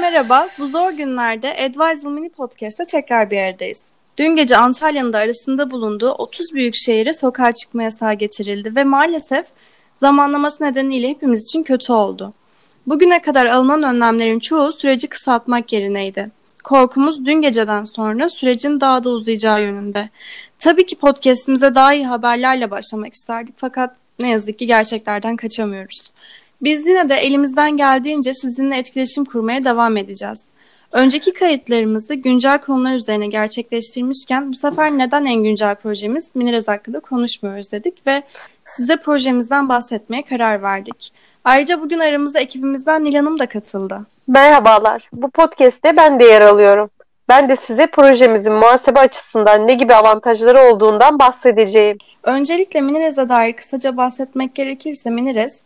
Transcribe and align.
Merhaba, 0.00 0.48
bu 0.58 0.66
zor 0.66 0.90
günlerde 0.90 1.56
Advisal 1.64 2.10
Mini 2.10 2.28
Podcast'te 2.28 2.84
tekrar 2.84 3.30
bir 3.30 3.38
aradayız. 3.38 3.82
Dün 4.18 4.36
gece 4.36 4.56
Antalya'nın 4.56 5.12
da 5.12 5.18
arasında 5.18 5.70
bulunduğu 5.70 6.10
30 6.10 6.54
büyük 6.54 6.74
şehire 6.76 7.14
sokağa 7.14 7.52
çıkma 7.52 7.82
yasağı 7.82 8.14
getirildi 8.14 8.76
ve 8.76 8.84
maalesef 8.84 9.46
zamanlaması 10.00 10.64
nedeniyle 10.64 11.08
hepimiz 11.08 11.44
için 11.44 11.62
kötü 11.62 11.92
oldu. 11.92 12.32
Bugüne 12.86 13.22
kadar 13.22 13.46
alınan 13.46 13.82
önlemlerin 13.82 14.38
çoğu 14.38 14.72
süreci 14.72 15.08
kısaltmak 15.08 15.72
yerineydi. 15.72 16.30
Korkumuz 16.64 17.26
dün 17.26 17.42
geceden 17.42 17.84
sonra 17.84 18.28
sürecin 18.28 18.80
daha 18.80 19.04
da 19.04 19.10
uzayacağı 19.10 19.62
yönünde. 19.62 20.08
Tabii 20.58 20.86
ki 20.86 20.96
podcastimize 20.96 21.74
daha 21.74 21.94
iyi 21.94 22.06
haberlerle 22.06 22.70
başlamak 22.70 23.14
isterdik 23.14 23.54
fakat 23.56 23.96
ne 24.18 24.30
yazık 24.30 24.58
ki 24.58 24.66
gerçeklerden 24.66 25.36
kaçamıyoruz. 25.36 26.12
Biz 26.62 26.86
yine 26.86 27.08
de 27.08 27.14
elimizden 27.14 27.76
geldiğince 27.76 28.34
sizinle 28.34 28.76
etkileşim 28.76 29.24
kurmaya 29.24 29.64
devam 29.64 29.96
edeceğiz. 29.96 30.40
Önceki 30.92 31.32
kayıtlarımızı 31.32 32.14
güncel 32.14 32.58
konular 32.58 32.94
üzerine 32.94 33.26
gerçekleştirmişken 33.26 34.52
bu 34.52 34.56
sefer 34.56 34.98
neden 34.98 35.24
en 35.24 35.42
güncel 35.42 35.74
projemiz 35.74 36.24
Minirez 36.34 36.68
hakkında 36.68 37.00
konuşmuyoruz 37.00 37.72
dedik 37.72 38.06
ve 38.06 38.22
size 38.76 38.96
projemizden 38.96 39.68
bahsetmeye 39.68 40.22
karar 40.22 40.62
verdik. 40.62 41.12
Ayrıca 41.44 41.80
bugün 41.80 41.98
aramızda 41.98 42.40
ekibimizden 42.40 43.04
Nil 43.04 43.14
Hanım 43.14 43.38
da 43.38 43.46
katıldı. 43.46 44.00
Merhabalar. 44.26 45.08
Bu 45.12 45.30
podcast'te 45.30 45.96
ben 45.96 46.20
de 46.20 46.24
yer 46.24 46.40
alıyorum. 46.40 46.90
Ben 47.28 47.48
de 47.48 47.56
size 47.56 47.86
projemizin 47.86 48.52
muhasebe 48.52 49.00
açısından 49.00 49.66
ne 49.66 49.74
gibi 49.74 49.94
avantajları 49.94 50.60
olduğundan 50.60 51.18
bahsedeceğim. 51.18 51.98
Öncelikle 52.22 52.80
Minirez'e 52.80 53.28
dair 53.28 53.52
kısaca 53.52 53.96
bahsetmek 53.96 54.54
gerekirse 54.54 55.10
Minirez, 55.10 55.56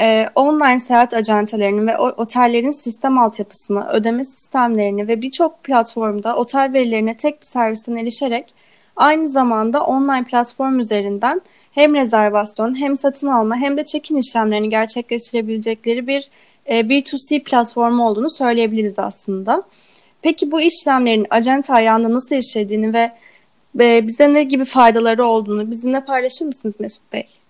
e, 0.00 0.28
online 0.34 0.80
seyahat 0.80 1.14
acentelerinin 1.14 1.86
ve 1.86 1.98
otellerin 1.98 2.72
sistem 2.72 3.18
altyapısını, 3.18 3.88
ödeme 3.88 4.24
sistemlerini 4.24 5.08
ve 5.08 5.22
birçok 5.22 5.64
platformda 5.64 6.36
otel 6.36 6.70
verilerine 6.72 7.16
tek 7.16 7.40
bir 7.40 7.46
servisten 7.46 7.96
erişerek 7.96 8.54
aynı 8.96 9.28
zamanda 9.28 9.84
online 9.84 10.24
platform 10.24 10.78
üzerinden 10.78 11.40
hem 11.72 11.94
rezervasyon 11.94 12.80
hem 12.80 12.96
satın 12.96 13.26
alma 13.26 13.56
hem 13.56 13.76
de 13.76 13.84
çekin 13.84 14.16
işlemlerini 14.16 14.68
gerçekleştirebilecekleri 14.68 16.06
bir 16.06 16.30
e, 16.66 16.80
B2C 16.80 17.42
platformu 17.42 18.08
olduğunu 18.08 18.30
söyleyebiliriz 18.30 18.98
aslında. 18.98 19.62
Peki 20.22 20.50
bu 20.50 20.60
işlemlerin 20.60 21.26
acente 21.30 21.74
ayağında 21.74 22.12
nasıl 22.12 22.34
işlediğini 22.34 22.94
ve 22.94 23.12
e, 23.80 24.06
bize 24.06 24.32
ne 24.32 24.42
gibi 24.42 24.64
faydaları 24.64 25.24
olduğunu 25.24 25.70
bizimle 25.70 26.04
paylaşır 26.04 26.44
mısınız 26.44 26.74
Mesut 26.78 27.12
Bey? 27.12 27.43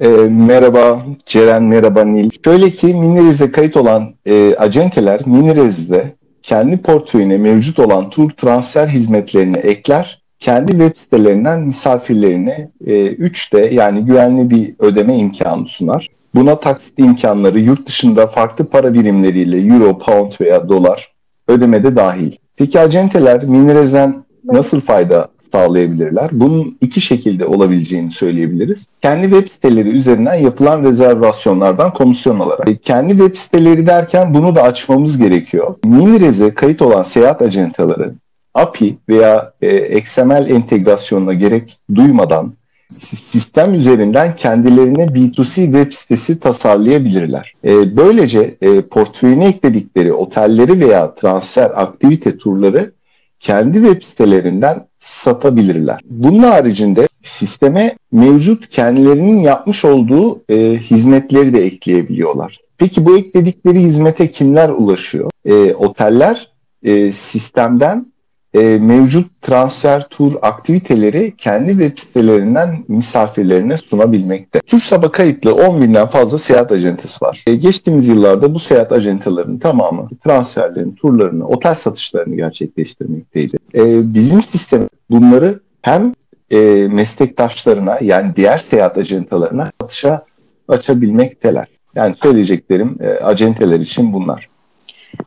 E, 0.00 0.08
merhaba 0.30 1.02
Ceren, 1.26 1.62
merhaba 1.62 2.04
Nil. 2.04 2.30
Şöyle 2.44 2.70
ki 2.70 2.86
Minirez'de 2.86 3.50
kayıt 3.50 3.76
olan 3.76 4.14
e, 4.26 4.54
acenteler 4.58 5.26
Minirez'de 5.26 6.14
kendi 6.42 6.76
portföyüne 6.76 7.38
mevcut 7.38 7.78
olan 7.78 8.10
tur 8.10 8.30
transfer 8.30 8.86
hizmetlerini 8.86 9.56
ekler. 9.56 10.22
Kendi 10.38 10.72
web 10.72 10.96
sitelerinden 10.96 11.60
misafirlerine 11.60 12.70
e, 12.86 12.92
3D 13.06 13.74
yani 13.74 14.04
güvenli 14.04 14.50
bir 14.50 14.74
ödeme 14.78 15.16
imkanı 15.16 15.66
sunar. 15.66 16.08
Buna 16.34 16.60
taksit 16.60 16.98
imkanları 16.98 17.58
yurt 17.58 17.86
dışında 17.86 18.26
farklı 18.26 18.64
para 18.64 18.94
birimleriyle 18.94 19.74
euro, 19.74 19.98
pound 19.98 20.32
veya 20.40 20.68
dolar 20.68 21.12
ödemede 21.48 21.96
dahil. 21.96 22.32
Peki 22.56 22.80
acenteler 22.80 23.44
Minirez'den 23.44 24.24
nasıl 24.44 24.80
fayda 24.80 25.28
sağlayabilirler. 25.56 26.30
Bunun 26.32 26.76
iki 26.80 27.00
şekilde 27.00 27.46
olabileceğini 27.46 28.10
söyleyebiliriz. 28.10 28.86
Kendi 29.02 29.30
web 29.30 29.48
siteleri 29.48 29.88
üzerinden 29.88 30.34
yapılan 30.34 30.82
rezervasyonlardan 30.84 31.92
komisyon 31.92 32.40
alarak. 32.40 32.68
E, 32.68 32.76
kendi 32.76 33.10
web 33.18 33.36
siteleri 33.36 33.86
derken 33.86 34.34
bunu 34.34 34.54
da 34.54 34.62
açmamız 34.62 35.18
gerekiyor. 35.18 35.74
Minirez'e 35.84 36.54
kayıt 36.54 36.82
olan 36.82 37.02
seyahat 37.02 37.42
ajantaları 37.42 38.14
API 38.54 38.96
veya 39.08 39.52
e, 39.62 39.98
XML 39.98 40.50
entegrasyonuna 40.50 41.34
gerek 41.34 41.78
duymadan 41.94 42.52
sistem 42.98 43.74
üzerinden 43.74 44.34
kendilerine 44.34 45.04
B2C 45.04 45.64
web 45.64 45.92
sitesi 45.92 46.40
tasarlayabilirler. 46.40 47.54
E, 47.64 47.96
böylece 47.96 48.56
e, 48.60 48.80
portföyüne 48.80 49.46
ekledikleri 49.46 50.12
otelleri 50.12 50.80
veya 50.80 51.14
transfer 51.14 51.70
aktivite 51.74 52.38
turları 52.38 52.95
kendi 53.38 53.78
web 53.78 54.02
sitelerinden 54.02 54.86
satabilirler. 54.96 56.00
Bunun 56.04 56.42
haricinde 56.42 57.08
sisteme 57.22 57.96
mevcut 58.12 58.68
kendilerinin 58.68 59.38
yapmış 59.38 59.84
olduğu 59.84 60.42
e, 60.48 60.76
hizmetleri 60.76 61.54
de 61.54 61.64
ekleyebiliyorlar. 61.64 62.58
Peki 62.78 63.06
bu 63.06 63.18
ekledikleri 63.18 63.80
hizmete 63.80 64.28
kimler 64.28 64.68
ulaşıyor? 64.68 65.30
E, 65.44 65.74
oteller 65.74 66.50
e, 66.82 67.12
sistemden 67.12 68.06
e, 68.56 68.78
mevcut 68.78 69.42
transfer 69.42 70.08
tur 70.08 70.32
aktiviteleri 70.42 71.34
kendi 71.36 71.70
web 71.70 71.98
sitelerinden 71.98 72.84
misafirlerine 72.88 73.76
sunabilmekte. 73.76 74.60
TÜRSAB'a 74.60 75.10
kayıtlı 75.10 75.54
10 75.54 75.80
binden 75.80 76.06
fazla 76.06 76.38
seyahat 76.38 76.72
acentesi 76.72 77.24
var. 77.24 77.44
E, 77.46 77.54
geçtiğimiz 77.54 78.08
yıllarda 78.08 78.54
bu 78.54 78.58
seyahat 78.58 78.92
acentelerinin 78.92 79.58
tamamı 79.58 80.08
transferlerini, 80.24 80.94
turlarını, 80.94 81.46
otel 81.46 81.74
satışlarını 81.74 82.36
gerçekleştirmekteydi. 82.36 83.56
E, 83.74 84.14
bizim 84.14 84.42
sistem 84.42 84.88
bunları 85.10 85.60
hem 85.82 86.14
e, 86.50 86.88
meslektaşlarına 86.90 87.98
yani 88.00 88.36
diğer 88.36 88.58
seyahat 88.58 88.98
acentalarına 88.98 89.70
satışa 89.80 90.24
açabilmekteler. 90.68 91.66
Yani 91.94 92.14
söyleyeceklerim 92.22 92.98
e, 93.00 93.24
acenteler 93.24 93.80
için 93.80 94.12
bunlar. 94.12 94.48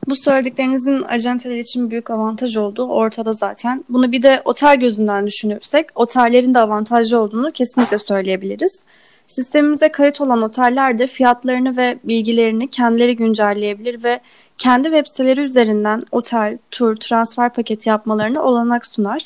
Bu 0.10 0.16
söylediklerinizin 0.16 1.04
acenteler 1.04 1.58
için 1.58 1.92
büyük 1.92 2.10
avantaj 2.10 2.58
olduğu 2.58 2.88
ortada 2.88 3.34
zaten. 3.34 3.86
Bunu 3.90 4.12
bir 4.12 4.24
de 4.24 4.42
otel 4.46 4.76
gözünden 4.76 5.28
düşünürsek 5.28 5.88
otellerin 5.96 6.54
de 6.54 6.60
avantajlı 6.60 7.20
olduğunu 7.20 7.52
kesinlikle 7.52 7.98
söyleyebiliriz. 7.98 8.80
Sistemimize 9.28 9.92
kayıt 9.92 10.22
olan 10.22 10.42
oteller 10.42 11.00
de 11.00 11.08
fiyatlarını 11.08 11.78
ve 11.78 12.00
bilgilerini 12.04 12.70
kendileri 12.70 13.16
güncelleyebilir 13.16 14.04
ve 14.04 14.20
kendi 14.58 14.84
web 14.84 15.06
siteleri 15.06 15.42
üzerinden 15.42 16.04
otel, 16.12 16.58
tur, 16.72 16.96
transfer 16.96 17.54
paketi 17.54 17.90
yapmalarına 17.90 18.44
olanak 18.44 18.86
sunar. 18.86 19.22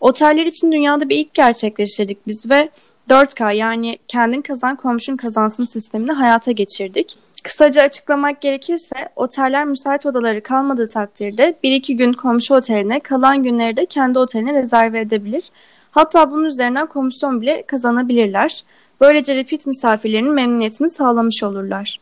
Oteller 0.00 0.46
için 0.46 0.72
dünyada 0.72 1.08
bir 1.08 1.16
ilk 1.16 1.34
gerçekleştirdik 1.34 2.26
biz 2.26 2.50
ve 2.50 2.68
4K 3.10 3.54
yani 3.54 3.98
kendin 4.08 4.42
kazan 4.42 4.76
komşun 4.76 5.16
kazansın 5.16 5.64
sistemini 5.64 6.12
hayata 6.12 6.52
geçirdik. 6.52 7.18
Kısaca 7.48 7.82
açıklamak 7.82 8.40
gerekirse 8.40 9.08
oteller 9.16 9.64
müsait 9.64 10.06
odaları 10.06 10.42
kalmadığı 10.42 10.88
takdirde 10.88 11.54
1-2 11.64 11.92
gün 11.92 12.12
komşu 12.12 12.54
oteline 12.54 13.00
kalan 13.00 13.42
günleri 13.42 13.76
de 13.76 13.86
kendi 13.86 14.18
oteline 14.18 14.52
rezerve 14.54 15.00
edebilir. 15.00 15.50
Hatta 15.90 16.30
bunun 16.30 16.44
üzerinden 16.44 16.86
komisyon 16.86 17.40
bile 17.40 17.62
kazanabilirler. 17.62 18.64
Böylece 19.00 19.34
repeat 19.34 19.66
misafirlerinin 19.66 20.32
memnuniyetini 20.32 20.90
sağlamış 20.90 21.42
olurlar. 21.42 22.00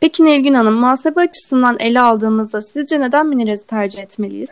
Peki 0.00 0.24
Nevgün 0.24 0.54
Hanım, 0.54 0.74
muhasebe 0.74 1.20
açısından 1.20 1.76
ele 1.78 2.00
aldığımızda 2.00 2.62
sizce 2.62 3.00
neden 3.00 3.26
Minirez'i 3.26 3.66
tercih 3.66 4.02
etmeliyiz? 4.02 4.50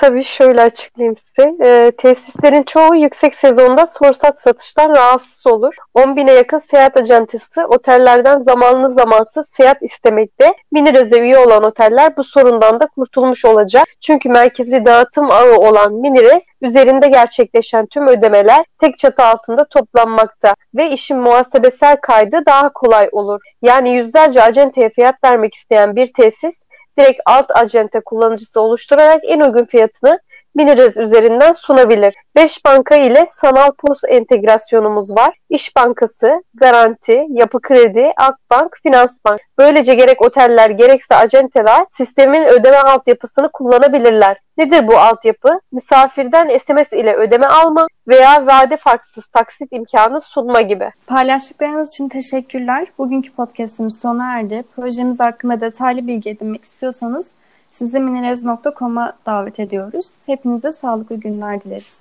Tabii 0.00 0.24
şöyle 0.24 0.62
açıklayayım 0.62 1.16
size. 1.16 1.54
E, 1.64 1.92
tesislerin 1.98 2.62
çoğu 2.62 2.94
yüksek 2.94 3.34
sezonda 3.34 3.86
sorsat 3.86 4.40
satıştan 4.40 4.90
rahatsız 4.90 5.46
olur. 5.46 5.74
10 5.94 6.16
bine 6.16 6.32
yakın 6.32 6.58
seyahat 6.58 6.96
acentesi 6.96 7.66
otellerden 7.66 8.38
zamanlı 8.38 8.90
zamansız 8.90 9.54
fiyat 9.54 9.82
istemekte. 9.82 10.54
Minirez'e 10.72 11.20
üye 11.20 11.38
olan 11.38 11.64
oteller 11.64 12.16
bu 12.16 12.24
sorundan 12.24 12.80
da 12.80 12.86
kurtulmuş 12.86 13.44
olacak. 13.44 13.88
Çünkü 14.00 14.28
merkezi 14.28 14.86
dağıtım 14.86 15.30
ağı 15.30 15.56
olan 15.56 15.92
Minirez 15.92 16.46
üzerinde 16.60 17.08
gerçekleşen 17.08 17.86
tüm 17.86 18.08
ödemeler 18.08 18.64
tek 18.78 18.98
çatı 18.98 19.22
altında 19.22 19.64
toplanmakta 19.64 20.54
ve 20.74 20.90
işin 20.90 21.18
muhasebesel 21.18 21.96
kaydı 21.96 22.42
daha 22.46 22.72
kolay 22.72 23.08
olur. 23.12 23.40
Yani 23.62 23.90
yüzlerce 23.90 24.42
acenteye 24.42 24.90
fiyat 24.90 25.24
vermek 25.24 25.54
isteyen 25.54 25.96
bir 25.96 26.06
tesis 26.06 26.60
direkt 26.98 27.20
alt 27.26 27.50
acente 27.50 28.00
kullanıcısı 28.00 28.60
oluşturarak 28.60 29.20
en 29.24 29.40
uygun 29.40 29.64
fiyatını 29.64 30.20
Minirez 30.54 30.96
üzerinden 30.96 31.52
sunabilir. 31.52 32.14
5 32.36 32.64
banka 32.64 32.96
ile 32.96 33.26
sanal 33.26 33.70
POS 33.70 34.00
entegrasyonumuz 34.08 35.10
var. 35.10 35.34
İş 35.50 35.76
Bankası, 35.76 36.42
Garanti, 36.54 37.26
Yapı 37.28 37.60
Kredi, 37.60 38.12
Akbank, 38.16 38.76
Finansbank. 38.82 39.40
Böylece 39.58 39.94
gerek 39.94 40.22
oteller 40.22 40.70
gerekse 40.70 41.16
acenteler 41.16 41.86
sistemin 41.90 42.44
ödeme 42.44 42.76
altyapısını 42.76 43.48
kullanabilirler. 43.52 44.36
Nedir 44.58 44.88
bu 44.88 44.98
altyapı? 44.98 45.60
Misafirden 45.72 46.58
SMS 46.58 46.92
ile 46.92 47.14
ödeme 47.14 47.46
alma 47.46 47.86
veya 48.08 48.46
vade 48.46 48.76
farksız 48.76 49.26
taksit 49.26 49.68
imkanı 49.72 50.20
sunma 50.20 50.60
gibi. 50.60 50.90
Paylaştıklarınız 51.06 51.92
için 51.92 52.08
teşekkürler. 52.08 52.86
Bugünkü 52.98 53.32
podcastimiz 53.32 54.00
sona 54.00 54.38
erdi. 54.38 54.64
Projemiz 54.76 55.20
hakkında 55.20 55.60
detaylı 55.60 56.06
bilgi 56.06 56.30
edinmek 56.30 56.64
istiyorsanız 56.64 57.30
sizi 57.70 58.00
minirez.com'a 58.00 59.12
davet 59.26 59.60
ediyoruz. 59.60 60.06
Hepinize 60.26 60.72
sağlıklı 60.72 61.16
günler 61.16 61.60
dileriz. 61.60 62.00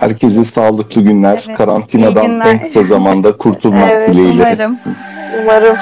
Herkese 0.00 0.44
sağlıklı 0.44 1.02
günler. 1.02 1.44
Evet, 1.46 1.58
Karantinadan 1.58 2.40
en 2.40 2.60
kısa 2.60 2.82
zamanda 2.82 3.36
kurtulmak 3.36 3.90
evet, 3.90 4.08
dileğiyle. 4.08 4.42
Umarım. 4.42 4.78
Umarım. 5.42 5.76